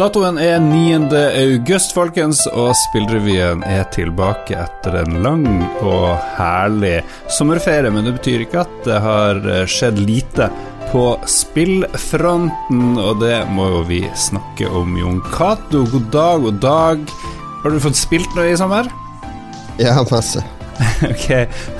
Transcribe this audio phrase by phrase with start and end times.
[0.00, 1.10] Datoen er 9.
[1.12, 5.42] august, folkens, og Spillrevyen er tilbake etter en lang
[5.84, 7.90] og herlig sommerferie.
[7.92, 10.46] Men det betyr ikke at det har skjedd lite
[10.88, 14.96] på spillfronten, og det må jo vi snakke om.
[14.96, 17.02] Jon Cato, god dag god dag.
[17.60, 18.88] Har du fått spilt noe i sommer?
[19.76, 20.40] Ja, masse.
[21.12, 21.28] ok.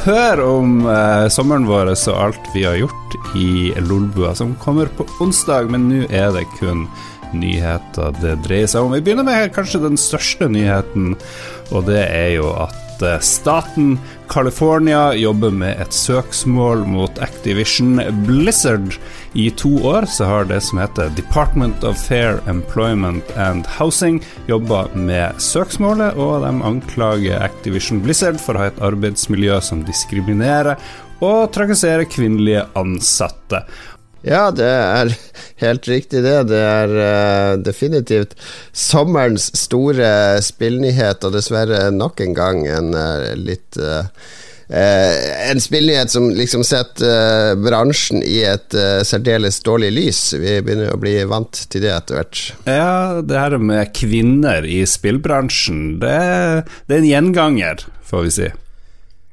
[0.04, 5.08] Hør om eh, sommeren vår og alt vi har gjort i Lolbua, som kommer på
[5.24, 6.84] onsdag, men nå er det kun
[7.36, 8.94] nyheter det dreier seg om.
[8.94, 11.14] Vi begynner med kanskje den største nyheten,
[11.70, 13.96] og det er jo at eh, staten
[14.30, 18.96] California jobber med et søksmål mot Activision Blizzard.
[19.34, 24.86] I to år så har det som heter Department of Fair Employment and Housing jobba
[24.94, 30.78] med søksmålet, og de anklager Activision Blizzard for å ha et arbeidsmiljø som diskriminerer
[31.20, 33.64] og trakasserer kvinnelige ansatte.
[34.26, 35.14] Ja, det er
[35.64, 36.36] helt riktig, det.
[36.50, 38.36] Det er uh, definitivt
[38.72, 44.04] sommerens store spillnyhet, og dessverre nok en gang en uh, litt uh,
[44.70, 50.20] en spillnyhet som liksom setter bransjen i et særdeles dårlig lys.
[50.38, 52.44] Vi begynner å bli vant til det etter hvert.
[52.70, 56.14] Ja, det her med kvinner i spillbransjen, det,
[56.86, 58.52] det er en gjenganger, får vi si.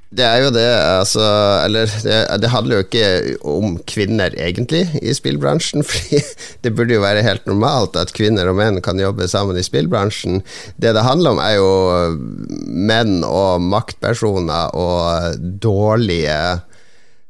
[0.08, 1.24] Det er jo det, altså
[1.66, 3.08] Eller det, det, handler jo ikke
[3.44, 5.84] om kvinner, egentlig, i spillbransjen.
[5.90, 6.22] Fordi
[6.64, 10.42] det burde jo være helt normalt at kvinner og menn kan jobbe sammen i spillbransjen.
[10.80, 11.72] Det det handler om, er jo
[12.88, 16.40] menn og maktpersoner og dårlige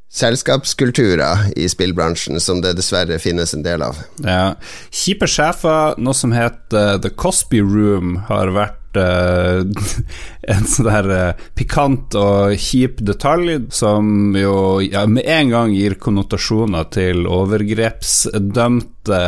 [0.08, 3.98] selskapskulturer i spillbransjen, som det dessverre finnes en del av.
[4.24, 4.54] Ja.
[4.94, 9.60] Kjipe sjefer, noe som heter The Cosby Room, har vært uh,
[10.54, 15.94] en sånn der uh, pikant og kjip detalj som jo ja, med en gang gir
[16.00, 19.20] konnotasjoner til overgrepsdømte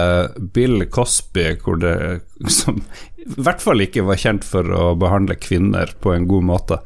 [0.54, 1.96] Bill Cosby, hvor det
[2.60, 2.80] som
[3.20, 6.80] i hvert fall ikke var kjent for å behandle kvinner på en god måte.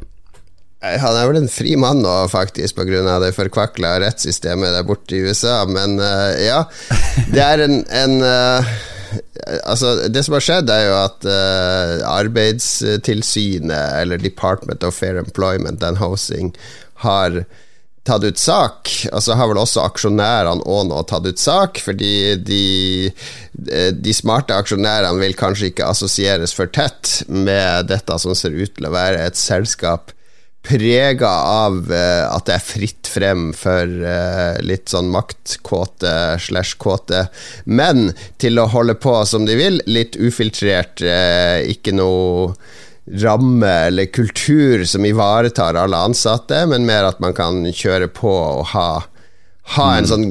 [0.84, 3.18] Han er vel en fri mann nå, faktisk, pga.
[3.22, 6.64] det forkvakla rettssystemet der borte i USA, men uh, ja.
[7.32, 8.74] Det er en, en uh,
[9.68, 15.84] Altså, det som har skjedd, er jo at uh, Arbeidstilsynet, eller Department of Fair Employment
[15.86, 16.50] and Housing,
[17.04, 17.44] har
[18.08, 18.90] tatt ut sak.
[19.12, 23.12] Og så har vel også aksjonærene òg nå tatt ut sak, fordi de,
[23.94, 28.88] de smarte aksjonærene vil kanskje ikke assosieres for tett med dette som ser ut til
[28.88, 30.13] å være et selskap
[30.64, 37.26] prega av uh, at det er fritt frem for uh, litt sånn maktkåte slash kåte
[37.64, 38.10] menn
[38.42, 42.54] til å holde på som de vil, litt ufiltrert, uh, ikke noe
[43.20, 48.70] ramme eller kultur som ivaretar alle ansatte, men mer at man kan kjøre på og
[48.72, 48.88] ha
[49.72, 50.08] ha en mm.
[50.10, 50.24] sånn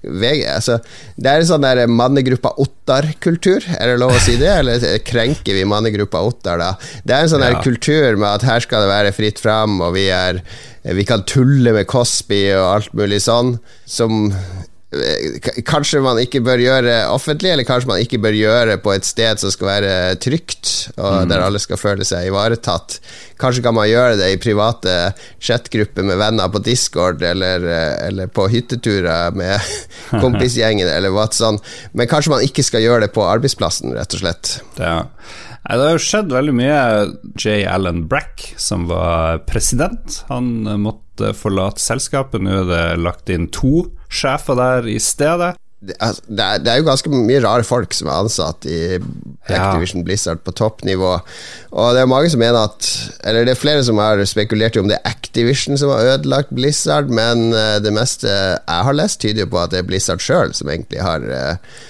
[0.00, 0.78] VG, altså,
[1.20, 4.48] Det er en sånn der mannegruppa Ottar-kultur, er det lov å si det?
[4.62, 6.70] Eller krenker vi mannegruppa Ottar, da?
[7.04, 7.52] Det er en sånn ja.
[7.52, 10.40] der kultur med at her skal det være fritt fram, og vi, er,
[10.96, 14.30] vi kan tulle med Cosby og alt mulig sånn, som
[14.90, 19.38] kanskje man ikke bør gjøre offentlig, eller kanskje man ikke bør gjøre på et sted
[19.38, 19.92] som skal være
[20.22, 21.28] trygt, og mm.
[21.30, 22.96] der alle skal føle seg ivaretatt.
[23.40, 24.96] Kanskje kan man gjøre det i private
[25.38, 27.68] chatgrupper med venner på Discord, eller,
[28.08, 29.70] eller på hytteturer med
[30.24, 31.60] kompisgjengen, eller hva sånn.
[31.94, 34.56] Men kanskje man ikke skal gjøre det på arbeidsplassen, rett og slett.
[34.80, 35.04] Ja.
[35.70, 36.82] Det har jo skjedd veldig mye.
[37.38, 37.60] J.
[37.70, 42.42] Allen Brack, som var president, han måtte forlate selskapet.
[42.42, 45.54] Nå er det lagt inn to sjefer der i stedet.
[45.80, 46.18] Det er,
[46.60, 48.98] det er, jo ganske mye rare folk som er ansatt i
[49.48, 50.04] Activision ja.
[50.04, 51.14] Blizzard på toppnivå.
[51.72, 52.88] Og det er mange som mener at
[53.24, 56.52] Eller det er flere som har spekulert i om det er Activision som har ødelagt
[56.52, 60.52] Blizzard, men eh, det meste jeg har lest, tyder på at det er Blizzard sjøl
[60.58, 61.80] som egentlig har eh,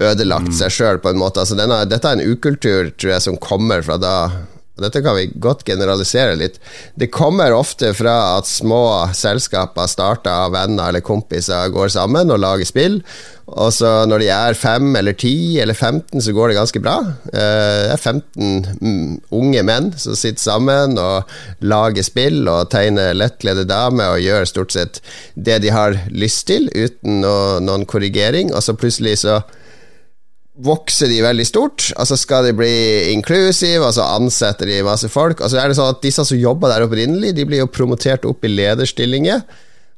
[0.00, 0.56] ødelagt mm.
[0.60, 1.42] seg sjøl, på en måte.
[1.42, 4.14] Altså denne, dette er en ukultur, tror jeg, som kommer fra da
[4.80, 6.60] dette kan vi godt generalisere litt.
[6.94, 8.82] Det kommer ofte fra at små
[9.16, 13.00] selskaper starter av venner eller kompiser går sammen og lager spill.
[13.50, 16.96] Og så når de er fem eller ti eller 15, så går det ganske bra.
[17.32, 21.30] Eh, det er 15 mm, unge menn som sitter sammen og
[21.66, 25.00] lager spill og tegner lettkledde damer og gjør stort sett
[25.34, 29.40] det de har lyst til, uten noen korrigering, og så plutselig så
[30.64, 32.74] vokser de veldig stort, og så skal de bli
[33.14, 35.40] inclusive, og så ansetter de masse folk.
[35.40, 38.26] Og så er det sånn at disse som jobber der opprinnelig, de blir jo promotert
[38.28, 39.44] opp i lederstillinger.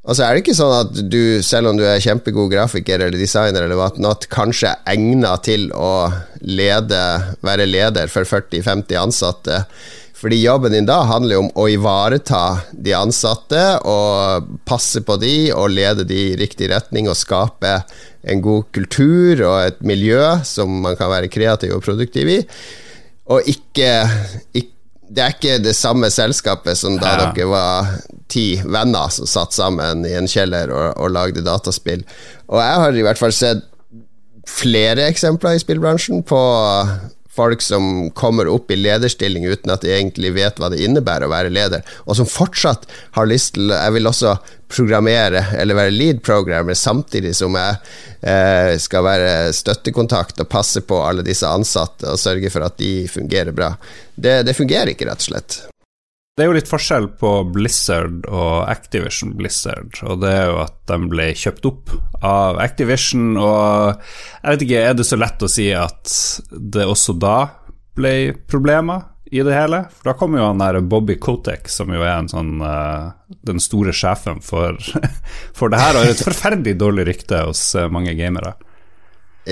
[0.03, 3.19] Og så er det ikke sånn at du, selv om du er kjempegod grafiker eller
[3.19, 6.11] designer, eller hva, kanskje er egnet til å
[6.43, 7.03] lede,
[7.47, 9.61] være leder for 40-50 ansatte
[10.23, 15.73] Fordi jobben din da handler om å ivareta de ansatte og passe på de og
[15.75, 17.81] lede de i riktig retning og skape
[18.23, 22.39] en god kultur og et miljø som man kan være kreativ og produktiv i.
[23.35, 23.91] Og ikke,
[24.55, 24.71] ikke
[25.13, 27.25] det er ikke det samme selskapet som da ja.
[27.35, 27.91] dere var
[28.33, 32.07] ti venner som satt sammen i en kjeller og, og lagde dataspill.
[32.49, 33.67] Og jeg har i hvert fall sett
[34.49, 36.41] flere eksempler i spillbransjen på
[37.33, 41.33] folk som kommer opp i lederstilling uten at de egentlig vet hva det innebærer å
[41.33, 44.37] være leder, og som fortsatt har lyst til Jeg vil også
[44.73, 47.77] programmere eller være lead programmer samtidig som jeg
[48.21, 53.09] eh, skal være støttekontakt og passe på alle disse ansatte og sørge for at de
[53.09, 53.75] fungerer bra.
[54.15, 55.63] Det, det fungerer ikke, rett og slett.
[56.33, 60.79] Det er jo litt forskjell på Blizzard og Activision Blizzard, og det er jo at
[60.89, 61.93] de ble kjøpt opp
[62.25, 64.01] av Activision, og
[64.39, 66.15] jeg vet ikke, er det så lett å si at
[66.49, 67.37] det også da
[68.01, 68.15] ble
[68.49, 69.83] problemer i det hele?
[69.93, 73.13] For da kom jo han der Bobby Kotek, som jo er en sånn uh,
[73.45, 74.81] den store sjefen for,
[75.59, 78.57] for det her, og har et forferdelig dårlig rykte hos uh, mange gamere.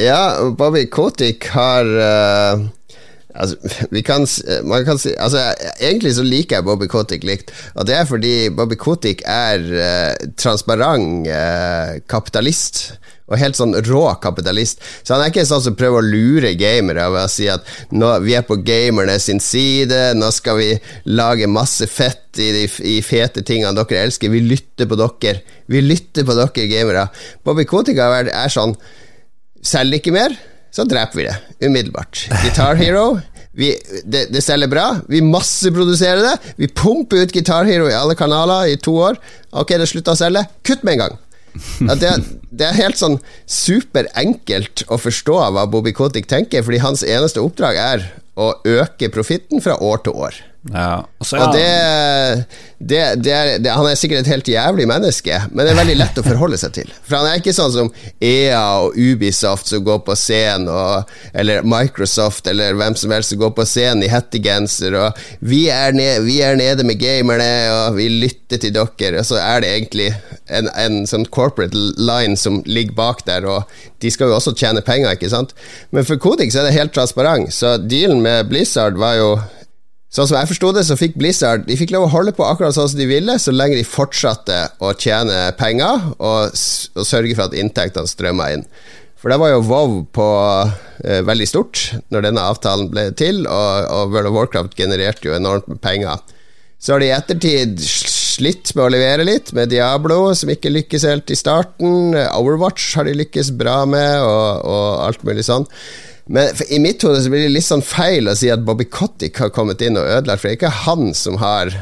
[0.00, 2.68] Ja, Bobby Kotik har uh
[3.34, 3.56] Altså,
[4.08, 4.26] kan,
[4.66, 5.44] man kan altså,
[5.80, 10.28] Egentlig så liker jeg Bobby Kotick likt, og det er fordi Bobby Kotick er eh,
[10.40, 12.98] transparent eh, kapitalist.
[13.30, 14.80] Og helt sånn rå kapitalist.
[15.06, 18.08] Så han er ikke sånn som prøver å lure gamere ved å si at nå,
[18.24, 20.70] vi er på gamerne sin side, nå skal vi
[21.06, 25.44] lage masse fett i de i fete tingene dere elsker, vi lytter på dere.
[25.70, 27.06] Vi lytter på dere gamere.
[27.46, 28.74] Bobby Kotick er sånn
[29.60, 30.32] Selger ikke mer
[30.70, 32.26] så dreper vi det umiddelbart.
[32.42, 33.20] Guitar Hero
[33.52, 33.72] vi,
[34.04, 34.84] det, det, selger bra.
[35.08, 36.52] Vi masseproduserer det.
[36.56, 39.18] Vi pumper ut Guitar Hero i alle kanaler i to år.
[39.50, 40.44] Ok, det slutter å selge.
[40.66, 41.18] Kutt med en gang.
[41.98, 42.12] Det,
[42.54, 43.16] det, er helt sånn
[43.50, 48.06] superenkelt å forstå hva Bobby Kotick tenker, fordi hans eneste oppdrag er
[48.38, 50.38] å øke profitten fra år til år.
[50.68, 51.06] Ja.
[51.18, 51.46] Også, ja.
[51.46, 52.44] Og det,
[52.78, 56.18] det, det, er, Han er sikkert et helt jævlig menneske, men det er veldig lett
[56.20, 56.90] å forholde seg til.
[57.00, 57.88] For han er ikke sånn som
[58.20, 63.40] EA og Ubisoft som går på scenen, og, eller Microsoft eller hvem som helst som
[63.40, 67.48] går på scenen i hettegenser, og vi er, ned, vi er, nede med gamerne,
[67.78, 70.10] og vi lytter til dere, og så er det egentlig
[70.50, 74.84] en, en sånn corporate line som ligger bak der, og de skal jo også tjene
[74.84, 75.56] penger, ikke sant?
[75.94, 79.32] Men for Kodix er det helt transparent, så dealen med Blizzard var jo
[80.10, 82.74] Sånn som jeg forsto det, så fikk Blizzard De fikk lov å holde på akkurat
[82.74, 87.46] sånn som de ville, så lenge de fortsatte å tjene penger og, og sørge for
[87.46, 88.66] at inntektene strømma inn.
[89.20, 90.26] For det var jo Vov på
[91.04, 95.36] eh, veldig stort når denne avtalen ble til, og, og, World of Warcraft genererte jo
[95.36, 96.22] enormt med penger.
[96.80, 101.04] Så har de i ettertid slitt med å levere litt, med Diablo, som ikke lykkes
[101.04, 102.16] helt i starten.
[102.16, 105.68] Overwatch har de lykkes bra med, og, og alt mulig sånn.
[106.30, 109.40] Men i mitt hode så blir det litt sånn feil å si at Bobby Cottick
[109.42, 111.72] har kommet inn og ødelagt, for det er ikke han som har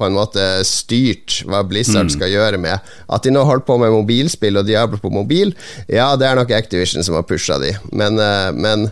[0.00, 2.14] på en måte styrt hva Blizzard mm.
[2.14, 5.52] skal gjøre med At de nå holder på med mobilspill og Diablo på mobil,
[5.92, 8.88] ja, det er nok Activision som har pusha de, men, uh, men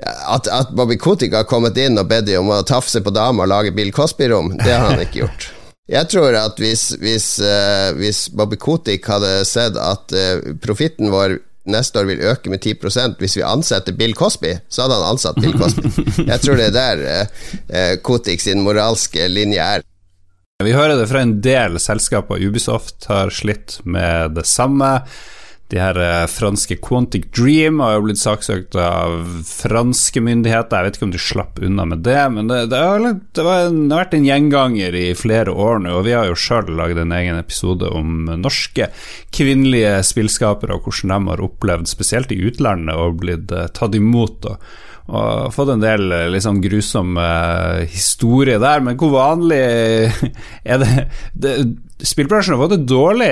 [0.00, 3.44] at, at, Bobby Kotick har kommet inn og bedt de om å tafse på dama
[3.44, 5.50] og lage Bill Cosby-rom, det har han ikke gjort.
[5.96, 11.38] Jeg tror at hvis, hvis, uh, hvis Bobby Kotick hadde sett at uh, profitten vår
[11.70, 15.40] neste år vil øke med 10% hvis vi ansetter Bill Cosby, så hadde han ansatt
[15.42, 15.90] Bill Cosby.
[16.32, 19.86] Jeg tror det er der eh, Kotik sin moralske linje er.
[20.64, 22.40] Vi hører det fra en del selskaper.
[22.40, 25.02] Ubisoft har slitt med det samme.
[25.72, 30.78] De her eh, franske Quantic Dream har jo blitt saksøkt av franske myndigheter.
[30.78, 33.66] Jeg vet ikke om de slapp unna med det, men det, det, har, det, var,
[33.72, 35.96] det har, vært en gjenganger i flere år nå.
[35.98, 38.92] Og vi har jo sjøl lagd en egen episode om norske
[39.34, 44.46] kvinnelige spillskapere, og hvordan de har opplevd, spesielt i utlandet, og blitt uh, tatt imot.
[44.46, 44.62] Og,
[45.06, 49.60] og fått en del eh, liksom grusom uh, historie der, men hvor vanlig
[50.72, 51.52] er det, det
[51.96, 53.30] Spillbransjen har fått et dårlig,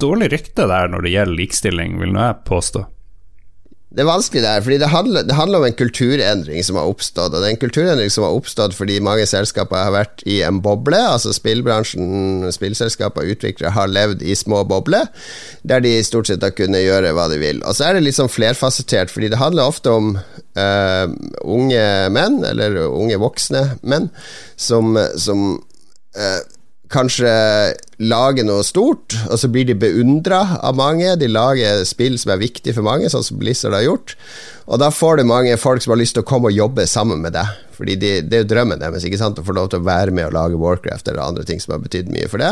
[0.00, 2.86] dårlig rykte der når det gjelder likestilling, vil nå jeg påstå.
[3.90, 7.32] Det er vanskelig der, fordi det handler, det handler, om en kulturendring som har oppstått.
[7.34, 10.60] Og det er en kulturendring som har oppstått fordi mange selskaper har vært i en
[10.62, 11.00] boble.
[11.10, 15.10] Altså spillbransjen, spillselskaper utviklere har levd i små bobler,
[15.66, 17.64] der de stort sett har kunnet gjøre hva de vil.
[17.66, 21.06] Og så er det litt sånn flerfasettert, fordi det handler ofte om uh,
[21.42, 24.06] unge menn, eller unge voksne menn,
[24.54, 25.48] som, som
[26.14, 26.40] uh,
[26.90, 27.30] kanskje
[28.02, 31.14] lager noe stort, og så blir de beundra av mange.
[31.20, 34.16] De lager spill som er viktige for mange, sånn som Blizzard har gjort.
[34.70, 37.22] Og da får du mange folk som har lyst til å komme og jobbe sammen
[37.22, 37.48] med deg.
[37.80, 39.38] Fordi de, det er jo drømmen deres ikke sant?
[39.40, 41.80] å få lov til å være med og lage Warcraft eller andre ting som har
[41.82, 42.50] betydd mye for det.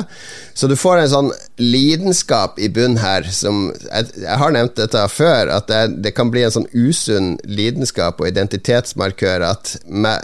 [0.57, 1.31] Så du får en sånn
[1.61, 6.33] lidenskap i bunn her som Jeg, jeg har nevnt dette før, at det, det, kan
[6.33, 9.77] bli en sånn usunn lidenskap og identitetsmarkør at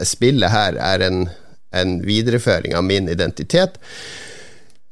[0.09, 1.26] spillet her er en
[1.75, 3.78] en videreføring av min identitet.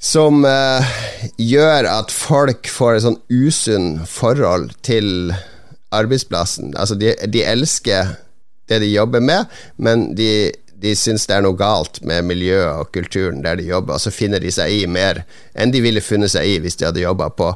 [0.03, 0.95] Som eh,
[1.39, 5.31] gjør at folk får et sånn usunn forhold til
[5.95, 6.73] arbeidsplassen.
[6.75, 8.17] Altså, de, de elsker
[8.71, 9.47] det de jobber med,
[9.77, 10.51] men de,
[10.83, 14.15] de syns det er noe galt med miljøet og kulturen der de jobber, og så
[14.15, 15.23] finner de seg i mer
[15.55, 17.53] enn de ville funnet seg i hvis de hadde jobba på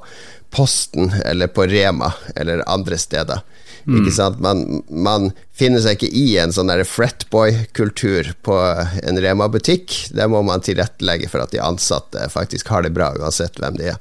[0.55, 3.43] Posten eller på Rema eller andre steder.
[3.87, 4.01] Mm.
[4.01, 4.41] Ikke sant?
[4.43, 8.57] Man, man, finner seg ikke i en sånn fretboy-kultur på
[9.07, 9.95] en Rema-butikk.
[10.17, 13.93] Der må man tilrettelegge for at de ansatte faktisk har det bra, uansett hvem de
[13.95, 14.01] er.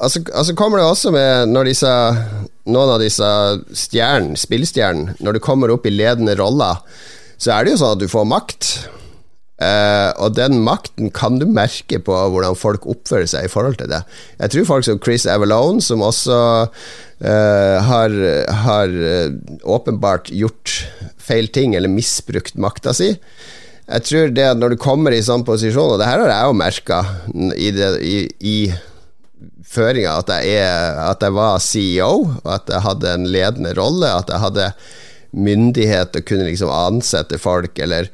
[0.00, 1.90] Altså, altså kommer det også med når disse,
[2.70, 3.26] noen av disse
[3.76, 6.80] stjernene, spillstjernene, når du kommer opp i ledende roller,
[7.40, 8.70] så er det jo sånn at du får makt.
[9.60, 13.90] Uh, og den makten kan du merke på hvordan folk oppfører seg i forhold til
[13.92, 14.00] det.
[14.40, 18.16] Jeg tror folk som Chris Avalone, som også uh, har,
[18.64, 19.34] har uh,
[19.68, 20.78] åpenbart gjort
[21.20, 25.44] feil ting eller misbrukt makta si Jeg tror det at når du kommer i sånn
[25.44, 27.04] posisjon, og det her har jeg jo merka
[27.52, 28.56] i, i, i
[29.66, 30.30] føringa, at,
[31.04, 34.72] at jeg var CEO, og at jeg hadde en ledende rolle, at jeg hadde
[35.36, 38.08] myndighet og kunne liksom ansette folk, eller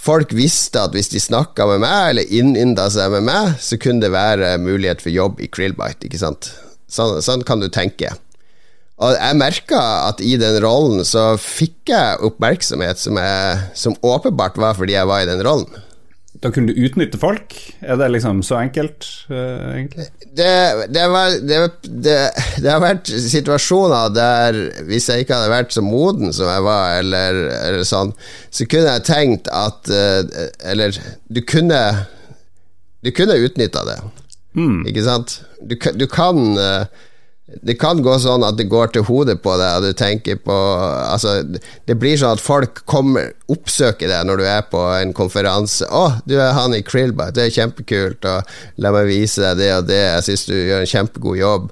[0.00, 4.04] folk visste at hvis de snakka med meg, eller innynda seg med meg, så kunne
[4.04, 6.52] det være mulighet for jobb i Krillbite, ikke sant.
[6.90, 8.14] Sånn, sånn kan du tenke.
[9.00, 9.80] Og jeg merka
[10.10, 15.08] at i den rollen så fikk jeg oppmerksomhet som, jeg, som åpenbart var fordi jeg
[15.08, 15.70] var i den rollen.
[16.40, 17.52] Da kunne du utnytte folk?
[17.84, 20.06] Er det liksom så enkelt, uh, egentlig?
[20.36, 20.52] Det,
[20.88, 21.58] det, var, det,
[21.92, 26.96] det, har vært situasjoner der hvis jeg ikke hadde vært så moden som jeg var,
[27.02, 28.14] eller, eller sånn,
[28.48, 30.24] så kunne jeg tenkt at uh,
[30.64, 30.96] Eller
[31.28, 31.80] du kunne
[33.04, 34.00] Du kunne utnytta det,
[34.56, 34.82] mm.
[34.88, 35.38] ikke sant?
[35.60, 36.88] Du, du kan uh,
[37.62, 40.56] det kan gå sånn at det går til hodet på deg, og du tenker på
[41.10, 41.40] Altså,
[41.88, 45.88] det blir sånn at folk kommer, oppsøker deg når du er på en konferanse.
[45.88, 49.72] 'Å, du er han i Krillbite, det er kjempekult', og 'la meg vise deg det
[49.78, 51.68] og det, jeg syns du gjør en kjempegod jobb'.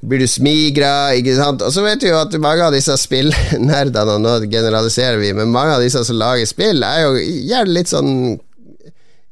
[0.00, 1.60] Blir du smigra, ikke sant?
[1.60, 5.52] Og så vet du jo at mange av disse spillnerdene, og nå generaliserer vi, men
[5.52, 8.40] mange av disse som lager spill, er jo gjerne litt sånn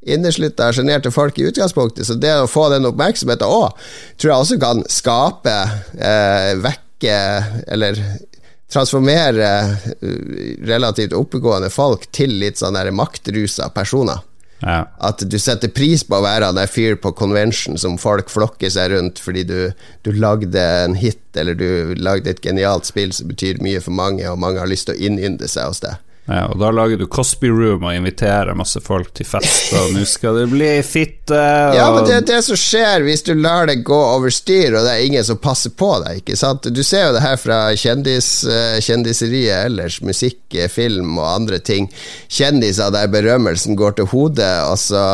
[0.07, 2.07] inneslutta, sjenerte folk i utgangspunktet.
[2.07, 3.77] Så det å få den oppmerksomheten òg,
[4.19, 5.57] tror jeg også kan skape,
[5.99, 7.19] eh, vekke
[7.67, 8.01] eller
[8.73, 9.51] transformere
[10.01, 14.25] eh, relativt oppegående folk til litt sånn maktrusa personer.
[14.59, 14.89] Ja.
[14.99, 18.73] At du setter pris på å være han der fyr på convention som folk flokker
[18.75, 19.59] seg rundt fordi du,
[20.03, 24.27] du, lagde en hit, eller du lagde et genialt spill som betyr mye for mange,
[24.27, 26.03] og mange har lyst til å innynde seg hos deg.
[26.29, 30.03] Ja, og da lager du Cosby Room og inviterer masse folk til fest, og nå
[30.05, 31.77] skal det bli fitte og...
[31.79, 34.85] Ja, men det er det som skjer hvis du lar det gå over styr, og
[34.85, 36.69] det er ingen som passer på deg, ikke sant?
[36.69, 41.63] Du ser jo det her fra kjendis, eh, kjendiseriet ellers, musikk, eh, film og andre
[41.65, 41.89] ting.
[42.29, 45.05] Kjendiser der berømmelsen går til hodet, og så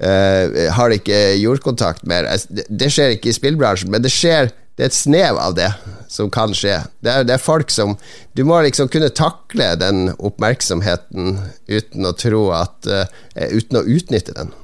[0.00, 2.30] uh, har de ikke jordkontakt mer.
[2.48, 5.68] Det skjer ikke i spillbransjen, men det skjer det er et snev av det
[6.08, 6.78] som kan skje.
[7.04, 7.98] Det er, det er, folk som
[8.32, 11.34] Du må liksom kunne takle den oppmerksomheten
[11.68, 13.04] uten å tro at uh,
[13.36, 14.54] Uten å utnytte den.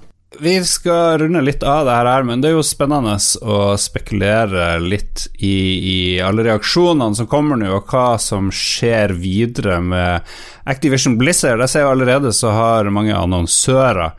[0.40, 5.26] Vi skal runde litt av det her, men det er jo spennende å spekulere litt
[5.36, 10.24] i, i alle reaksjonene som kommer nå, og hva som skjer videre med
[10.64, 11.60] Activision Blizzard.
[11.64, 14.16] Jeg ser jo allerede så har mange annonsører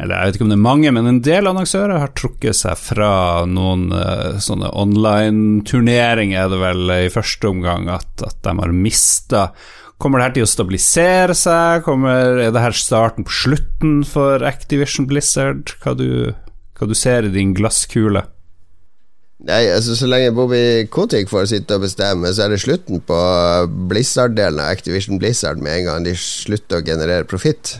[0.00, 2.78] eller jeg vet ikke om det er mange, men en del annonsører har trukket seg
[2.80, 3.12] fra
[3.48, 9.50] noen uh, sånne online-turneringer, er det vel i første omgang, at, at de har mista
[10.00, 11.82] Kommer det her til å stabilisere seg?
[11.84, 15.74] Kommer, er det her starten på slutten for Activision Blizzard?
[15.82, 16.32] Hva du,
[16.78, 18.22] hva du ser i din glasskule?
[19.44, 23.20] Nei, altså Så lenge Bobby Kotick får sitte og bestemme, så er det slutten på
[23.92, 27.76] Blizzard-delen av Activision Blizzard med en gang de slutter å generere profitt.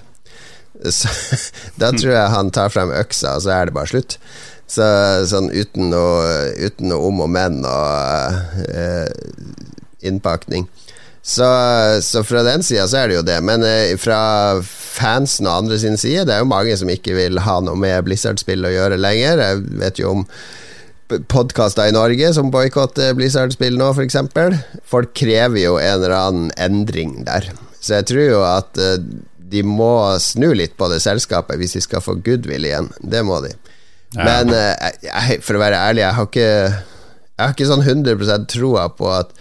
[0.89, 1.11] Så,
[1.81, 4.17] da tror jeg han tar frem øksa, og så er det bare slutt.
[4.71, 4.87] Så,
[5.27, 9.09] sånn uten noe, uten noe om og men og uh,
[10.07, 10.69] innpakning.
[11.21, 11.47] Så,
[12.01, 13.41] så, fra den sida så er det jo det.
[13.45, 14.23] Men uh, fra
[14.63, 18.07] fansen og andre sin side, det er jo mange som ikke vil ha noe med
[18.07, 19.43] Blizzard-spill å gjøre lenger.
[19.43, 20.27] Jeg vet jo om
[21.31, 24.21] podkaster i Norge som boikotter Blizzard-spill nå, f.eks.
[24.87, 27.51] Folk krever jo en eller annen endring der.
[27.81, 28.97] Så jeg tror jo at uh,
[29.51, 29.93] de må
[30.23, 32.91] snu litt på det selskapet hvis de skal få goodwill igjen.
[33.01, 33.55] Det må de.
[34.15, 34.27] Ja.
[34.27, 38.47] Men uh, jeg, for å være ærlig, jeg har ikke, jeg har ikke sånn 100
[38.51, 39.35] troa på at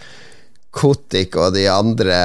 [0.69, 2.17] Kotik og de andre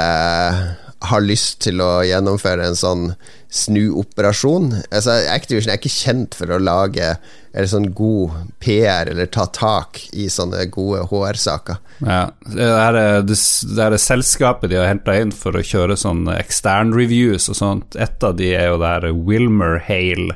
[1.11, 3.06] har lyst til å gjennomføre en sånn
[3.54, 4.70] snuoperasjon.
[4.90, 7.14] Altså, Activision er ikke kjent for å lage
[7.54, 11.78] eller sånn god PR eller ta tak i sånne gode HR-saker.
[12.02, 13.37] Ja, det er det,
[13.76, 17.94] det er selskapet de har henta inn for å kjøre sånn ekstern-reviews og sånt.
[17.94, 20.34] Et av de er jo det her Wilmer Hale,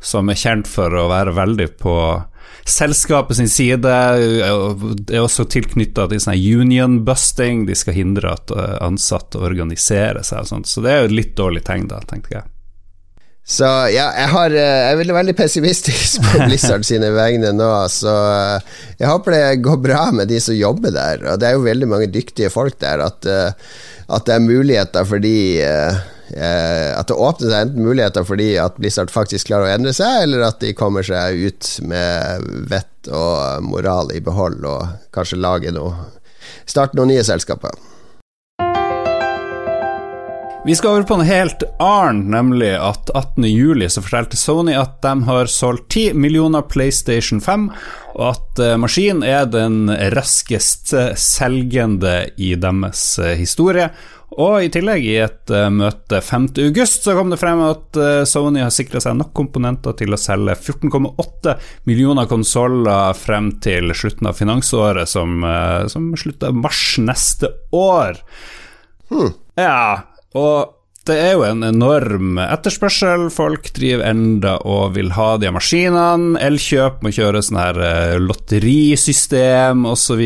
[0.00, 1.98] som er kjent for å være veldig på
[2.70, 7.66] selskapet sin side er også tilknytta til sånn union busting.
[7.68, 10.70] De skal hindre at eh, ansatte organiserer seg og sånt.
[10.70, 12.48] Så det er jo et litt dårlig tegn, da, tenkte jeg.
[13.48, 17.70] Så ja, jeg, har, eh, jeg er veldig, veldig pessimistisk på Blizzard sine vegne nå.
[17.92, 21.24] Så eh, jeg håper det går bra med de som jobber der.
[21.32, 23.06] Og det er jo veldig mange dyktige folk der.
[23.08, 25.96] At, at det er muligheter for de Eh,
[26.28, 30.44] at det åpner seg enten muligheter fordi at Blizzard faktisk klarer å endre seg, eller
[30.44, 35.94] at de kommer seg ut med vett og moral i behold og kanskje lage noe
[36.68, 37.76] Starte noen nye selskaper.
[40.66, 45.14] Vi skal over på noe helt annet, nemlig at 18.07 så fortalte Sony at de
[45.24, 47.70] har solgt 10 millioner PlayStation 5,
[48.18, 53.88] og at eh, maskinen er den raskest selgende i deres eh, historie.
[54.38, 58.62] Og i tillegg, i et uh, møte 5.8, så kom det frem at uh, Sony
[58.62, 61.56] har sikra seg nok komponenter til å selge 14,8
[61.90, 68.20] millioner konsoller frem til slutten av finansåret, som, uh, som slutter mars neste år.
[69.10, 69.32] Hmm.
[69.58, 70.06] Ja,
[70.38, 70.76] og
[71.08, 73.30] det er jo en enorm etterspørsel.
[73.34, 76.38] Folk driver enda og vil ha de maskinene.
[76.44, 77.80] Elkjøp må kjøre sånn her
[78.22, 80.22] lotterisystem osv.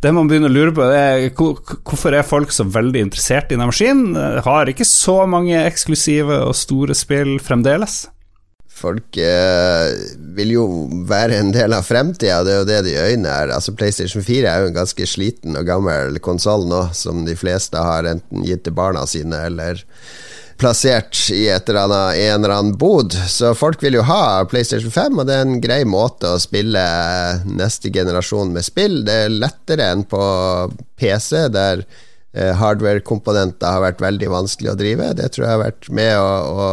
[0.00, 3.68] Det man begynner å lure på, er hvorfor er folk så veldig interessert i denne
[3.68, 4.16] maskinen?
[4.46, 8.06] Har ikke så mange eksklusive og store spill fremdeles.
[8.80, 9.90] Folk eh,
[10.38, 10.64] vil jo
[11.08, 13.52] være en del av fremtida, det er jo det de øyner er.
[13.52, 17.76] Altså PlayStation 4 er jo en ganske sliten og gammel konsoll nå, som de fleste
[17.76, 19.84] har enten gitt til barna sine eller
[20.60, 23.14] plassert i et eller annet, en eller annen bod.
[23.28, 26.82] Så folk vil jo ha PlayStation 5, og det er en grei måte å spille
[27.48, 29.00] neste generasjon med spill.
[29.06, 30.22] Det er lettere enn på
[31.00, 35.14] PC, der eh, hardware-komponenter har vært veldig vanskelig å drive.
[35.18, 36.68] Det tror jeg har vært med å, å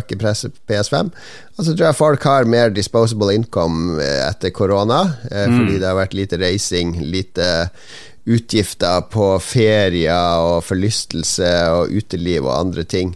[0.00, 1.10] øke presset på PS5.
[1.58, 5.58] Og så tror jeg folk har mer disposable income eh, etter korona, fordi mm.
[5.60, 7.50] fordi det har vært lite racing, lite
[8.28, 13.14] utgifter på ferier og forlystelse og uteliv og andre ting.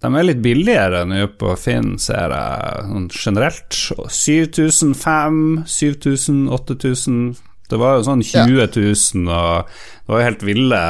[0.00, 3.76] De er litt billigere nå på Finn, ser jeg, sånn generelt.
[4.08, 7.18] 7500, 7000, 8000.
[7.70, 10.80] Det var jo sånn 20 000, og det var jo helt ville,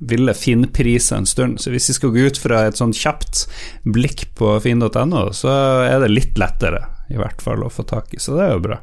[0.00, 1.60] ville Finn-priser en stund.
[1.62, 3.44] Så hvis vi skal gå ut fra et sånn kjapt
[3.84, 5.52] blikk på finn.no, så
[5.84, 8.22] er det litt lettere, i hvert fall, å få tak i.
[8.22, 8.80] Så det er jo bra.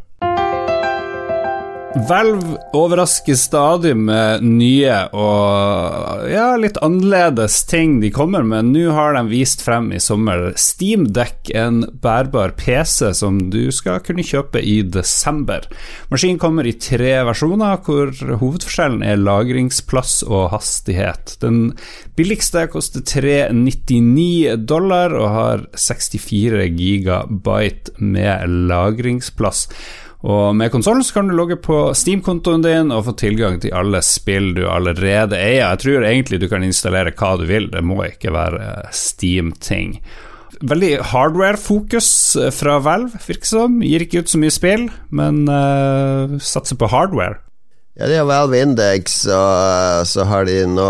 [1.95, 8.69] Valve overrasker stadig med nye og ja, litt annerledes ting de kommer med.
[8.71, 14.23] Nå har de vist frem i sommer Steamdeck, en bærbar PC som du skal kunne
[14.23, 15.67] kjøpe i desember.
[16.13, 21.35] Maskinen kommer i tre versjoner, hvor hovedforskjellen er lagringsplass og hastighet.
[21.43, 21.73] Den
[22.15, 29.67] billigste koster 399 dollar og har 64 gigabyte med lagringsplass.
[30.21, 34.51] Og med konsollen kan du logge på Steam-kontoen din og få tilgang til alle spill
[34.57, 35.71] du allerede eier.
[35.71, 39.97] Jeg tror egentlig du kan installere hva du vil, det må ikke være Steam-ting.
[40.61, 42.09] Veldig hardware-fokus
[42.53, 43.79] fra Valve, virker som.
[43.81, 47.39] Gir ikke ut så mye spill, men uh, satser på hardware.
[47.99, 50.87] Ja, det er Valve Index, og så har de nå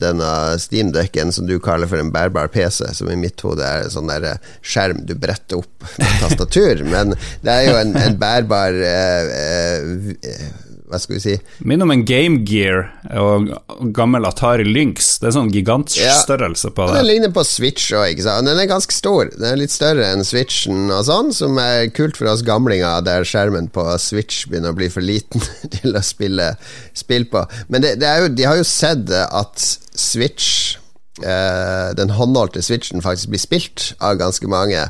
[0.00, 0.28] denne
[0.62, 4.08] Steam-dekken som du kaller for en bærbar PC, som i mitt hode er en sånn
[4.08, 6.80] der eh, skjerm du bretter opp med tastatur.
[6.88, 7.12] Men
[7.44, 10.48] det er jo en, en bærbar eh, eh,
[10.94, 11.34] hva skal vi si
[11.66, 12.86] Minner om en Game Gear
[13.18, 13.50] og
[13.94, 15.18] gammel Atari Lynx.
[15.20, 16.98] Det er sånn gigantstørrelse på det.
[16.98, 18.48] Den ligner på Switch òg, ikke sant.
[18.48, 19.28] Den er ganske stor.
[19.34, 23.26] Den er litt større enn Switchen og sånn, som er kult for oss gamlinger der
[23.28, 26.54] skjermen på Switch begynner å bli for liten til å spille
[26.96, 27.44] spill på.
[27.68, 30.78] Men det, det jo, de har jo sett at Switch
[31.22, 34.80] Uh, den håndholdte switchen faktisk blir spilt av ganske mange.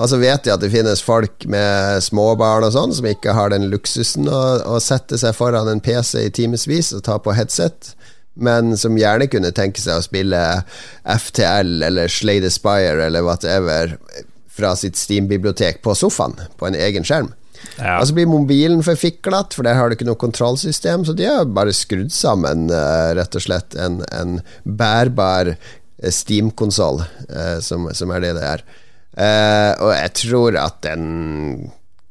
[0.00, 3.52] Og så vet de at det finnes folk med småbarn og sånn som ikke har
[3.52, 7.92] den luksusen å, å sette seg foran en PC i timevis og ta på headset,
[8.40, 10.40] men som gjerne kunne tenke seg å spille
[11.04, 13.98] FTL eller Slade Spire eller whatever
[14.56, 17.34] fra sitt Steam-bibliotek på sofaen på en egen skjerm.
[17.76, 17.98] Ja.
[17.98, 21.06] Og så blir mobilen forfiklet for der har du ikke noe kontrollsystem.
[21.06, 27.02] Så de har bare skrudd sammen uh, rett og slett en, en bærbar uh, Steam-konsoll,
[27.30, 28.66] uh, som, som, er det det er.
[29.80, 31.04] og jeg tror at den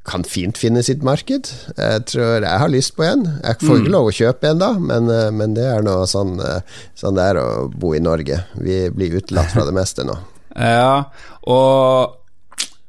[0.05, 1.49] kan fint finne sitt marked.
[1.75, 3.25] Jeg tror jeg har lyst på en.
[3.41, 3.95] Jeg får ikke mm.
[3.95, 7.25] lov å kjøpe en, da, men, eh, men det er noe sånn, eh, sånn det
[7.31, 8.43] er å bo i Norge.
[8.61, 10.17] Vi blir utelatt fra det meste nå.
[10.77, 11.07] ja,
[11.49, 12.21] og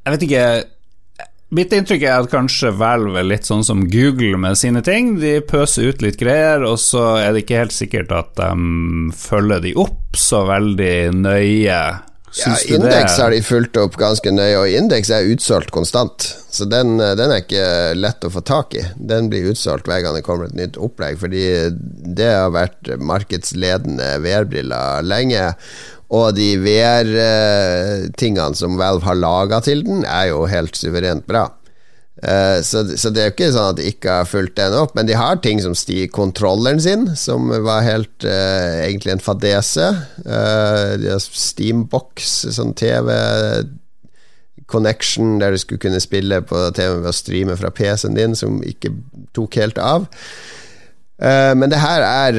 [0.04, 0.46] jeg vet ikke
[1.54, 5.14] Mitt inntrykk er at kanskje Valve er litt sånn som Google med sine ting.
[5.22, 9.62] De pøser ut litt greier, og så er det ikke helt sikkert at de følger
[9.62, 11.78] de opp så veldig nøye
[12.36, 16.26] ja, Indeks har de fulgt opp ganske nøye, og Indeks er utsolgt konstant.
[16.52, 18.82] Så den, eh, den, er ikke lett å få tak i.
[18.96, 21.46] Den blir utsolgt hver gang det kommer et nytt opplegg, fordi
[22.16, 25.52] det har vært markedsledende VR-briller lenge.
[26.14, 31.48] Og de VR-tingene eh, som Valve har laga til den, er jo helt suverent bra.
[32.16, 32.80] Uh, så,
[33.12, 35.36] det er jo ikke sånn at de ikke har fulgt den opp, men de har
[35.44, 39.90] ting som sti kontrolleren sin, som var helt uh, egentlig en fadese.
[40.24, 43.12] Uh, de har Steambox, sånn TV
[44.66, 48.62] connection der du skulle kunne spille på TV ved å streame fra PC-en din, som
[48.66, 48.94] ikke
[49.36, 50.08] tok helt av.
[51.16, 52.38] men det her er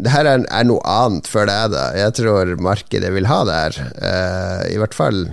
[0.00, 1.82] Det her er, er, noe annet før det er det.
[2.00, 3.76] Jeg tror markedet vil ha det her.
[4.72, 5.26] I hvert fall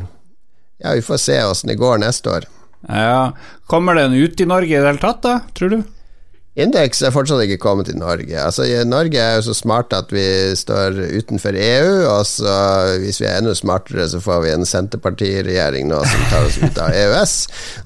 [0.84, 2.50] Ja, vi får se åssen det går neste år.
[2.88, 3.32] Ja,
[3.72, 5.80] Kommer den ut i Norge i det hele tatt, da, tror du?
[6.58, 8.34] Indeks er fortsatt ikke kommet til Norge.
[8.42, 10.24] Altså, Norge er jo så smart at vi
[10.58, 12.56] står utenfor EU, og så,
[13.04, 16.82] hvis vi er enda smartere, så får vi en Senterpartiregjering nå som tar oss ut
[16.82, 17.36] av EØS.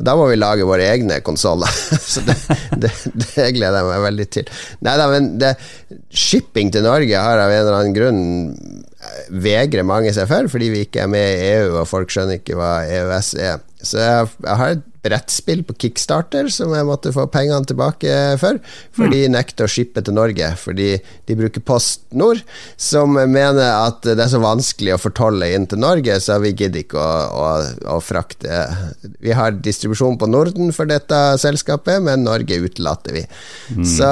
[0.08, 1.76] Da må vi lage våre egne konsoller.
[2.14, 2.38] så det,
[2.72, 4.56] det, det, gleder jeg meg veldig til.
[4.88, 5.54] Neida, men det,
[6.10, 8.24] shipping til Norge har av en eller annen grunn
[9.44, 12.56] vegrer mange seg for, fordi vi ikke er med i EU, og folk skjønner ikke
[12.58, 13.62] hva EØS er.
[13.84, 18.60] Så jeg, jeg har et brettspill på Kickstarter som jeg måtte få pengene tilbake for,
[18.96, 19.34] for de mm.
[19.36, 20.96] nekter å shippe til Norge fordi
[21.28, 22.44] de bruker PostNord,
[22.80, 26.84] som mener at det er så vanskelig å fortolle inn til Norge, så vi gidder
[26.84, 27.12] ikke å,
[27.44, 27.50] å,
[27.96, 28.64] å frakte
[29.24, 33.24] Vi har distribusjon på Norden for dette selskapet, men Norge utelater vi.
[33.76, 33.86] Mm.
[33.88, 34.10] Så,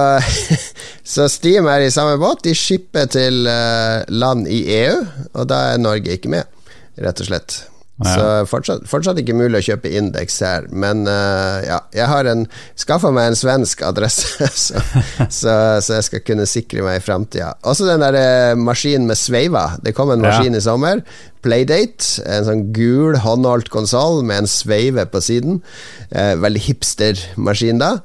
[1.16, 2.44] så, Steam er i samme båt.
[2.48, 5.02] De shipper til uh, land i EU,
[5.34, 6.64] og da er Norge ikke med,
[7.02, 7.62] rett og slett.
[8.02, 8.14] Ja.
[8.16, 10.66] Så fortsatt, fortsatt, ikke mulig å kjøpe indeks her.
[10.74, 12.48] Men uh, ja, jeg har en
[12.80, 14.82] skaffa meg en svensk adresse, så,
[15.28, 17.52] så, så, jeg skal kunne sikre meg i framtida.
[17.68, 19.68] Også den der uh, maskinen med sveiva.
[19.86, 20.64] Det kom en maskin ja.
[20.64, 21.04] i sommer.
[21.46, 22.24] Playdate.
[22.26, 25.62] En sånn gul, håndholdt konsoll med en sveive på siden.
[26.10, 27.98] Uh, veldig hipster-maskin, da.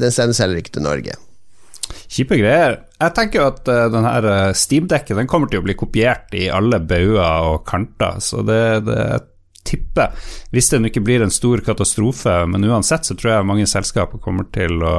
[0.00, 1.20] den sendes heller ikke til Norge.
[2.14, 2.76] Kjipe greier.
[3.00, 6.46] Jeg tenker jo at uh, den her Steam-dekket den kommer til å bli kopiert i
[6.52, 8.98] alle bauger og kanter, så det, det
[9.64, 10.12] tipper,
[10.54, 14.46] hvis det ikke blir en stor katastrofe, men uansett så tror jeg mange selskaper kommer
[14.54, 14.94] til å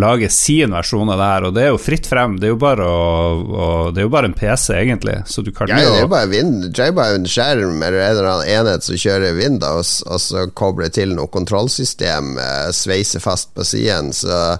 [0.00, 2.38] lage sin versjon av det her, og det er jo fritt frem.
[2.40, 3.06] Det er jo bare, å,
[3.38, 6.06] å, det er jo bare en PC, egentlig, så du kan ja, jo Det er
[6.06, 9.38] jo bare, vind, det er bare en skjerm eller en eller annen enhet som kjører
[9.38, 14.58] Windows, og så kobler til noe kontrollsystem, eh, sveiser fast på siden, så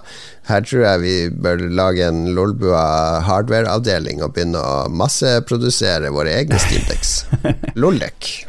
[0.49, 6.57] her tror jeg vi bør lage en Lolbua hardware-avdeling og begynne å masseprodusere våre egne
[6.61, 7.19] Steamdex.
[7.81, 8.48] Loldek.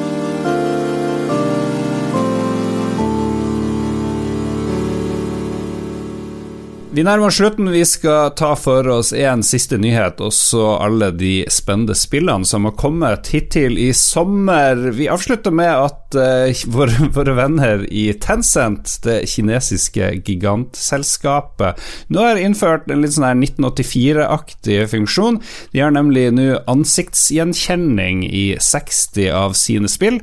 [6.91, 7.69] Vi nærmer oss slutten.
[7.71, 12.67] Vi skal ta for oss en siste nyhet, og så alle de spennende spillene som
[12.67, 14.89] har kommet hittil i sommer.
[14.97, 21.79] Vi avslutter med at uh, våre, våre, venner i Tencent, det kinesiske gigantselskapet,
[22.11, 25.39] nå har innført en litt sånn her 1984-aktig funksjon.
[25.71, 30.19] De har nemlig nå ansiktsgjenkjenning i 60 av sine spill.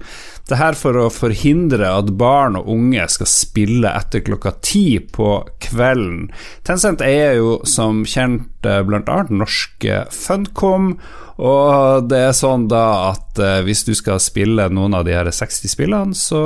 [0.49, 5.43] Det her for å forhindre at barn og unge skal spille etter klokka ti på
[5.61, 6.31] kvelden.
[6.65, 9.19] Tencent eier jo som kjent eh, bl.a.
[9.29, 10.95] norske Funcom,
[11.39, 15.29] og det er sånn da at eh, hvis du skal spille noen av de her
[15.29, 16.41] 60 spillene, så,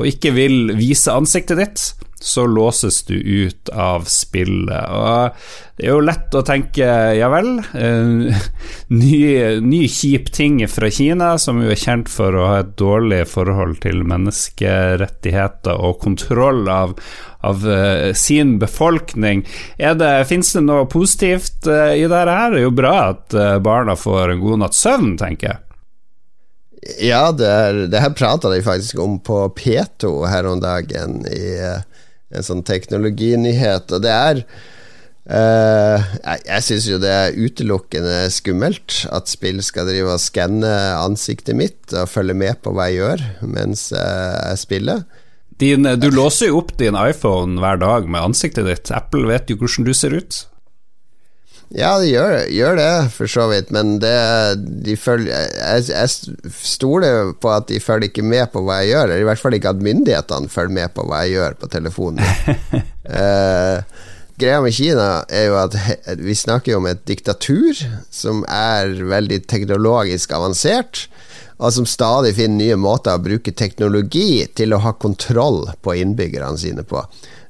[0.00, 1.86] og ikke vil vise ansiktet ditt,
[2.20, 4.90] så låses du ut av spillet.
[4.90, 5.30] Og
[5.78, 8.40] det er jo lett å tenke ja vel, eh,
[9.02, 9.20] ny,
[9.62, 13.78] ny, kjip ting fra Kina, som jo er kjent for å ha et dårlig forhold
[13.84, 16.96] til menneskerettigheter og kontroll av,
[17.46, 19.44] av uh, sin befolkning.
[20.26, 22.50] Fins det noe positivt uh, i dette her?
[22.50, 25.62] Det er jo bra at barna får en god natts søvn, tenker jeg.
[27.02, 31.22] Ja, det, er, det her prata de faktisk om på P2 her om dagen.
[31.26, 31.58] i
[32.34, 33.94] en sånn teknologinyhet.
[33.94, 39.88] Og det er uh, Jeg, jeg syns jo det er utelukkende skummelt at spill skal
[39.90, 45.06] drive og skanne ansiktet mitt og følge med på hva jeg gjør mens jeg spiller.
[45.58, 48.92] Din, du låser jo opp din iPhone hver dag med ansiktet ditt.
[48.94, 50.44] Apple vet jo hvordan du ser ut.
[51.76, 54.14] Ja, det gjør, gjør, det, for så vidt, men det,
[54.86, 59.10] de følger jeg, jeg, stoler på at de følger ikke med på hva jeg gjør,
[59.10, 62.24] eller i hvert fall ikke at myndighetene følger med på hva jeg gjør på telefonen.
[63.12, 63.84] uh,
[64.40, 65.76] greia med Kina er jo at
[66.22, 67.76] vi snakker om et diktatur
[68.14, 71.04] som er veldig teknologisk avansert,
[71.58, 76.58] og som stadig finner nye måter å bruke teknologi til å ha kontroll på innbyggerne
[76.60, 77.02] sine på.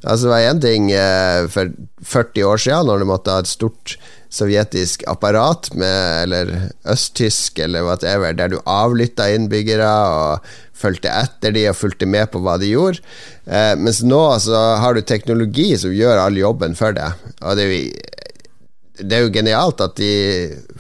[0.02, 1.72] Altså Det var én ting eh, for
[2.06, 3.98] 40 år siden, når du måtte ha et stort
[4.32, 6.52] sovjetisk apparat, med, eller
[6.88, 12.40] østtysk eller whatever, der du avlytta innbyggere og fulgte etter de og fulgte med på
[12.44, 13.02] hva de gjorde.
[13.44, 17.18] Eh, mens nå så har du teknologi som gjør all jobben for deg.
[17.42, 17.82] Og det er jo
[18.98, 20.12] det er jo genialt at de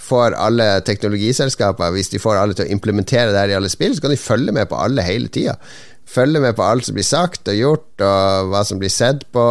[0.02, 3.94] får alle teknologiselskaper Hvis de får alle til å implementere det her i alle spill,
[3.94, 5.54] så kan de følge med på alle hele tida
[6.08, 9.44] følge med på alt som blir sagt og gjort, og hva som blir sett på,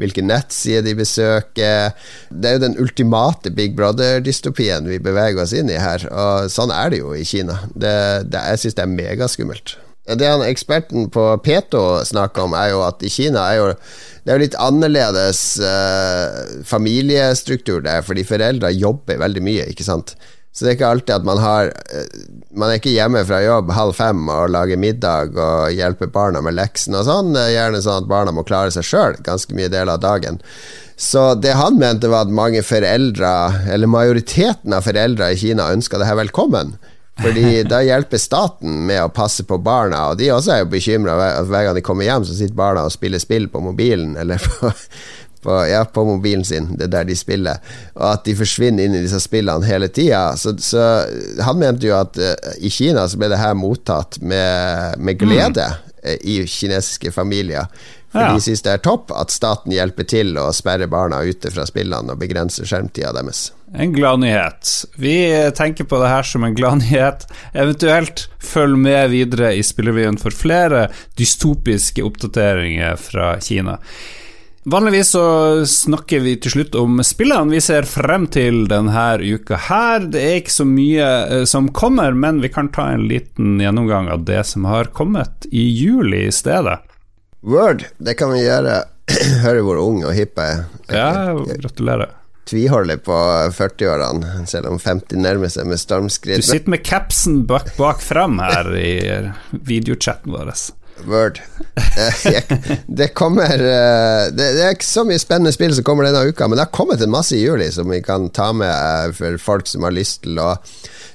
[0.00, 1.94] hvilke nettsider de besøker.
[2.28, 6.74] Det er jo den ultimate Big Brother-dystopien vi beveger oss inn i her, og sånn
[6.74, 7.62] er det jo i Kina.
[7.72, 7.96] Det,
[8.28, 9.76] det, jeg syns det er megaskummelt.
[10.02, 13.68] Det han eksperten på Peto snakker om, er jo at i Kina er jo
[14.22, 20.14] det er jo litt annerledes eh, familiestruktur der, fordi foreldre jobber veldig mye, ikke sant.
[20.52, 22.20] Så det er ikke alltid at man har eh,
[22.52, 26.58] Man er ikke hjemme fra jobb halv fem og lager middag og hjelper barna med
[26.58, 27.32] leksene og sånn.
[27.40, 30.38] Er gjerne sånn at barna må klare seg sjøl ganske mye deler av dagen.
[31.00, 33.30] Så det han mente, var at mange foreldre,
[33.72, 36.76] eller majoriteten av foreldre i Kina, ønska det her velkommen.
[37.20, 41.16] Fordi da hjelper staten med å passe på barna, og de også er jo bekymra
[41.44, 44.72] hver gang de kommer hjem, så sitter barna og spiller spill på mobilen eller på
[45.42, 47.58] på, ja, på mobilen sin, det er der de spiller,
[47.96, 50.36] og at de forsvinner inn i disse spillene hele tida.
[50.38, 50.84] Så, så,
[51.42, 55.66] han mente jo at uh, i Kina så ble det her mottatt med, med glede
[55.66, 55.90] mm.
[56.06, 57.66] uh, i kinesiske familier.
[58.12, 58.34] For ja.
[58.34, 62.12] de syns det er topp at staten hjelper til å sperre barna ute fra spillene
[62.12, 63.46] og begrense skjermtida deres.
[63.72, 64.68] En gladnyhet.
[65.00, 65.16] Vi
[65.56, 67.24] tenker på det her som en gladnyhet.
[67.64, 73.78] Eventuelt følg med videre i Spillrevyen for flere dystopiske oppdateringer fra Kina.
[74.64, 75.24] Vanligvis så
[75.66, 80.04] snakker vi til slutt om spillene vi ser frem til denne uka her.
[80.12, 84.12] Det er ikke så mye uh, som kommer, men vi kan ta en liten gjennomgang
[84.12, 86.78] av det som har kommet i juli i stedet.
[87.42, 88.82] Word, det kan vi gjøre.
[89.44, 90.66] Høre hvor ung og hipp jeg er.
[90.94, 92.12] Ja, gratulerer.
[92.46, 93.16] Tviholder på
[93.54, 96.42] 40-årene, selv om 50 nærmer seg med stormskritt.
[96.42, 98.94] Du sitter med capsen bak, bak fram her i
[99.50, 100.50] videochatten vår.
[101.04, 101.40] Word.
[102.86, 106.58] Det kommer eh, det, er ikke så mye spennende spill som kommer denne uka, men
[106.58, 109.70] det har kommet en masse i juli som vi kan ta med eh, for folk
[109.70, 110.54] som har lyst til å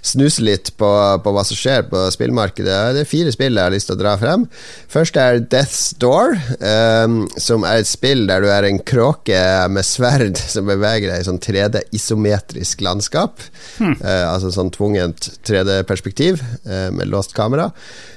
[0.08, 0.90] snuse litt på,
[1.24, 2.78] på hva som skjer på spillmarkedet.
[2.96, 4.46] Det er fire spill jeg har lyst til å dra frem.
[4.92, 9.42] Først er Death's Door, um, som er et spill der du er en kråke
[9.74, 13.44] med sverd som beveger deg i sånn 3D-isometrisk landskap.
[13.78, 13.98] Hmm.
[14.02, 17.72] Uh, altså sånn tvungent 3D-perspektiv uh, med låst kamera.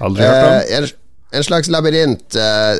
[0.05, 0.59] Aldri hørt om.
[0.61, 0.97] Uh,
[1.31, 2.35] en slags labyrint.
[2.35, 2.75] Uh,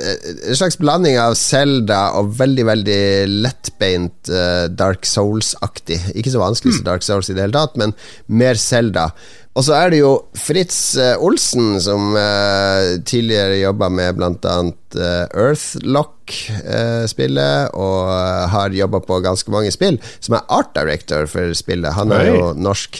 [0.51, 3.03] en slags blanding av Zelda og veldig, veldig
[3.47, 6.01] lettbeint uh, Dark Souls-aktig.
[6.19, 6.89] Ikke så vanskelig som mm.
[6.91, 7.91] Dark Souls i det hele tatt, men
[8.27, 9.07] mer Zelda.
[9.59, 12.17] Og så er det jo Fritz uh, Olsen, som
[13.07, 14.57] tidligere jobba med bl.a.
[15.31, 18.09] Earthlock-spillet, og
[18.55, 21.97] har jobba på ganske mange spill, som er art director for spillet.
[21.99, 22.93] Han er jo norsk.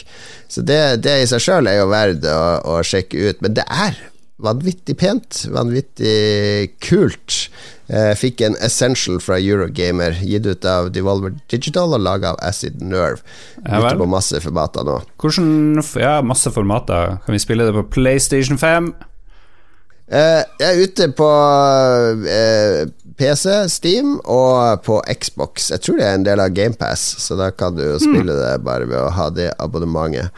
[0.51, 3.37] Så det, det i seg sjøl er jo verdt å, å sjekke ut.
[3.43, 3.93] Men det er
[4.41, 7.45] vanvittig pent, vanvittig kult.
[7.91, 12.79] Jeg fikk en Essential fra Eurogamer, gitt ut av Devolver Digital og laga av Acid
[12.81, 13.19] Nerve.
[13.65, 15.01] Ja, ute på masse formater nå.
[15.21, 17.17] Hvordan Ja, masse formater.
[17.25, 18.93] Kan vi spille det på PlayStation 5?
[20.11, 21.27] Uh, jeg er ute på
[22.27, 22.81] eh,
[23.15, 25.69] PC, Steam og på Xbox.
[25.71, 28.01] Jeg tror det er en del av GamePass, så da kan du hmm.
[28.01, 28.39] spille mm.
[28.41, 30.35] det bare ved å ha det abonnementet.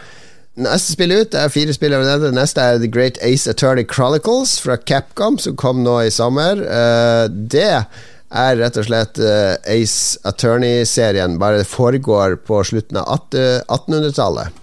[0.54, 4.78] Neste spill ut er fire spill Det neste er The Great Ace Attorney Chronicles fra
[4.78, 6.62] Capcom, som kom nå i sommer.
[6.62, 13.26] Uh, det er rett og slett uh, Ace Attorney-serien, bare det foregår på slutten av
[13.34, 14.60] 1800-tallet.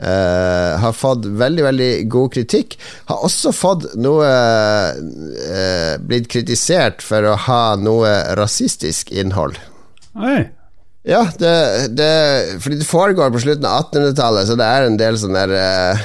[0.00, 2.76] Uh, eh, har fått veldig, veldig god kritikk.
[3.08, 4.28] Har også fått noe
[6.00, 9.60] Blitt kritisert for å ha noe rasistisk innhold.
[10.16, 10.48] Oi
[11.02, 11.52] ja, det,
[11.96, 12.10] det,
[12.60, 16.02] fordi det foregår på slutten av 1800-tallet, så det er en del sånn der eh,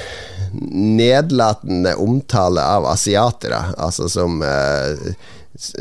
[0.71, 5.15] nedlatende omtale av asiatere, altså som eh,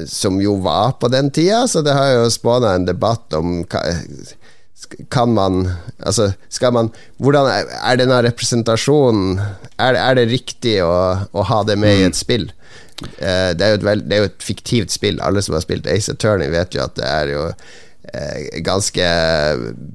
[0.07, 3.65] Som jo var på den tida, så det har jo spåna en debatt om
[5.11, 9.41] kan man Altså, skal man Hvordan er, er denne representasjonen
[9.79, 10.93] Er, er det riktig å,
[11.33, 12.21] å, ha det med i et mm.
[12.21, 12.47] spill?
[13.19, 15.19] Eh, det, er et, det, er jo et, fiktivt spill.
[15.21, 17.49] Alle som har spilt Ace Attorney, vet jo at det er jo
[18.65, 19.07] ganske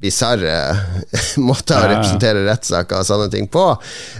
[0.02, 0.56] bisarre
[1.48, 3.66] måter å representere rettssaker og sånne ting på.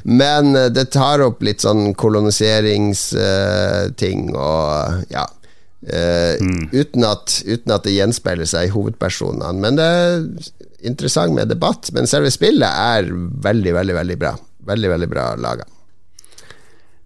[0.09, 4.64] Men det tar opp litt sånn koloniseringsting og
[5.12, 5.26] ja.
[5.81, 6.68] Mm.
[6.76, 9.61] uten, at, uten, at, det gjenspeiler seg i hovedpersonene.
[9.64, 10.20] Men det er
[10.87, 11.83] interessant med debatt.
[11.96, 14.33] Men selve spillet er veldig, veldig, veldig bra.
[14.70, 15.64] Veldig, veldig bra laga.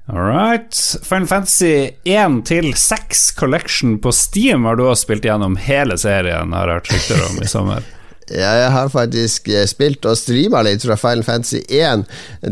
[0.07, 0.75] All right.
[1.03, 6.53] Final Fantasy 1 til 6 Collection på Steam har du også spilt gjennom hele serien,
[6.53, 7.85] har jeg hørt rykter om i sommer.
[8.25, 12.07] Ja, jeg har faktisk eh, spilt og streama litt fra Final Fantasy 1.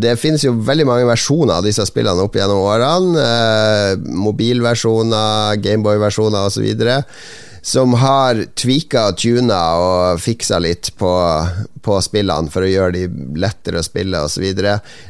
[0.04, 3.22] Det finnes jo veldig mange versjoner av disse spillene opp gjennom årene.
[3.22, 6.66] Eh, mobilversjoner, Gameboy-versjoner osv
[7.62, 11.10] som har tweaka og tuna og fiksa litt på,
[11.86, 14.48] på, spillene for å gjøre de lettere å spille osv.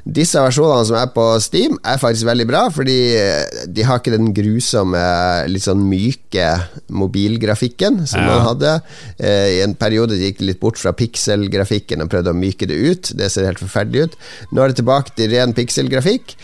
[0.05, 2.99] Disse versjonene som er på Steam, er faktisk veldig bra, fordi
[3.73, 5.01] de har ikke den grusomme,
[5.49, 6.51] litt sånn myke
[6.93, 8.29] mobilgrafikken som ja.
[8.29, 8.75] man hadde.
[9.17, 12.77] Eh, I en periode gikk det litt bort fra pikselgrafikken og prøvde å myke det
[12.77, 13.15] ut.
[13.17, 14.21] Det ser helt forferdelig ut.
[14.53, 16.37] Nå er det tilbake til ren pikselgrafikk.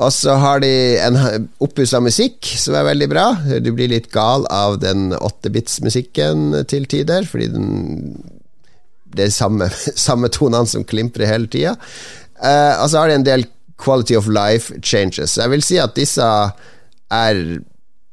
[0.00, 0.70] Og så har de
[1.04, 1.18] en
[1.60, 3.26] oppussa musikk som er veldig bra.
[3.60, 7.66] Du blir litt gal av den åttebits-musikken til tider, fordi den,
[9.12, 9.68] det er samme,
[10.06, 11.76] samme tonene som klimprer hele tida.
[12.42, 13.44] Uh, og så har de en del
[13.82, 15.36] quality of life changes.
[15.36, 16.24] Jeg vil si at disse
[17.12, 17.42] er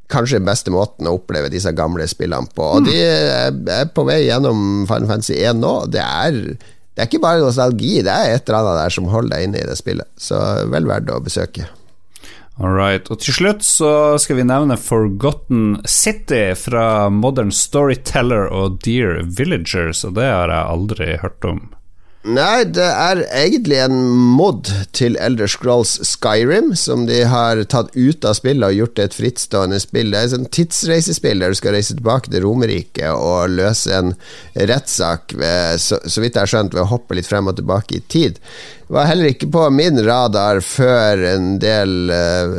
[0.09, 2.65] kanskje den beste måten å oppleve disse gamle spillene på.
[2.65, 2.89] Og mm.
[2.89, 5.73] de er på vei gjennom Final Fantasy 1 nå.
[5.93, 6.39] Det er
[6.99, 9.59] det er ikke bare nostalgi, det er et eller annet der som holder deg inne
[9.61, 10.09] i det spillet.
[10.19, 10.35] Så
[10.67, 11.69] vel verdt å besøke.
[12.59, 13.07] Alright.
[13.07, 20.03] Og til slutt så skal vi nevne Forgotten City fra Modern Storyteller og Dear Villagers,
[20.03, 21.61] og det har jeg aldri hørt om.
[22.27, 23.93] Nei, det er egentlig en
[24.35, 29.07] mod til Elder Scrolls Skyrim, som de har tatt ut av spillet og gjort til
[29.07, 30.11] et frittstående spill.
[30.11, 34.11] Det er et sånn tidsreisespill der du skal reise tilbake til Romerike og løse en
[34.59, 35.31] rettssak,
[35.79, 38.43] så, så vidt jeg har skjønt, ved å hoppe litt frem og tilbake i tid.
[38.89, 42.55] Det var heller ikke på min radar før en del uh,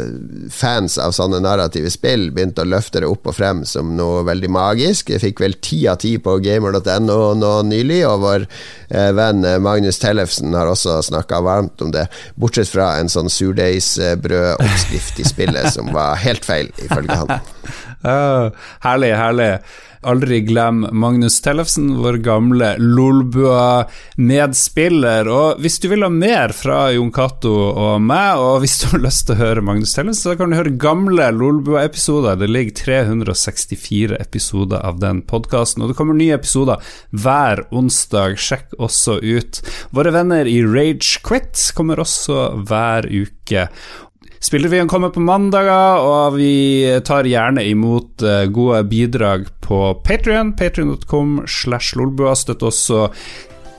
[0.55, 4.51] fans av sånne narrative spill begynte å løfte det opp og frem som noe veldig
[4.55, 5.11] magisk.
[5.11, 9.50] Jeg fikk vel ti av ti på gamer.no nå nylig, og vår uh, venn eh,
[9.59, 12.07] Magnus Tellefsen har også snakka varmt om det,
[12.41, 17.37] bortsett fra en sånn surdeigsbrødoppskrift i spillet som var helt feil, ifølge han.
[18.05, 18.51] Uh,
[18.87, 19.53] herlig, herlig.
[20.01, 25.29] Aldri glem Magnus Tellefsen, vår gamle Lolbua-medspiller.
[25.29, 29.03] Og hvis du vil ha mer fra Jon Cato og meg, og hvis du har
[29.05, 32.41] lyst til å høre Magnus Tellefsen, så kan du høre gamle Lolbua-episoder.
[32.41, 36.81] Det ligger 364 episoder av den podkasten, og det kommer nye episoder
[37.13, 38.41] hver onsdag.
[38.41, 39.61] Sjekk også ut.
[39.93, 43.69] Våre venner i Rage Quit kommer også hver uke.
[44.41, 50.55] Spillrevyen kommer på mandager, og vi tar gjerne imot uh, gode bidrag på Patrion.
[50.57, 52.33] Patrion.com slash lolbua.
[52.39, 53.11] Støtt også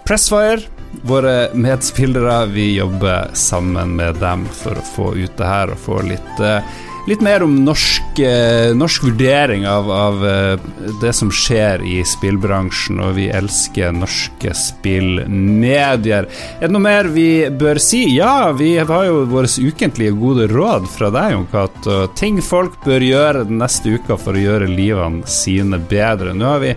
[0.05, 0.61] Pressfire,
[1.09, 2.45] våre medspillere.
[2.53, 6.61] Vi jobber sammen med dem for å få ut det her og få litt uh,
[7.07, 10.59] litt mer om norsk, eh, norsk vurdering av, av, eh,
[11.01, 16.27] det som skjer i spillbransjen, og vi elsker norske spillmedier.
[16.59, 18.03] Er det noe mer vi bør si?
[18.15, 22.01] Ja, vi har jo våre ukentlige gode råd fra deg, Jon Cato.
[22.15, 26.35] Ting folk bør gjøre den neste uka for å gjøre livene sine bedre.
[26.37, 26.75] Nå har vi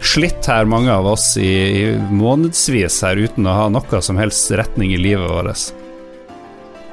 [0.00, 4.52] slitt her, mange av oss, i, i månedsvis her uten å ha noe som helst
[4.56, 5.85] retning i livet vårt.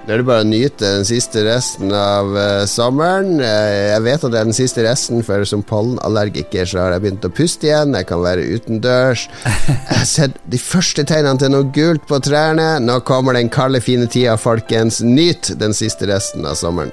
[0.04, 3.38] Det er det bare å nyte den siste resten av uh, sommeren.
[3.40, 7.06] Uh, jeg vet at det er den siste resten, for som pollenallergiker så har jeg
[7.06, 7.96] begynt å puste igjen.
[7.96, 9.30] Jeg kan være utendørs.
[9.64, 12.68] Jeg har sett de første tegnene til noe gult på trærne.
[12.84, 15.00] Nå kommer den kalde, fine tida, folkens.
[15.08, 16.92] Nyt den siste resten av sommeren.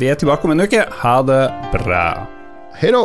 [0.00, 0.88] Vi er tilbake om en uke.
[1.04, 1.44] Ha det
[1.76, 2.08] bra.
[2.80, 3.04] Hei då.